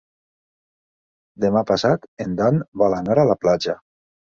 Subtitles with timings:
[1.45, 3.79] Demà passat en Dan vol anar a la platja.